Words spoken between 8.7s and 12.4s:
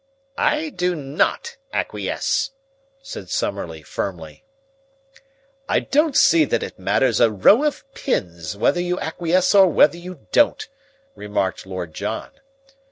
you acquiesce or whether you don't," remarked Lord John.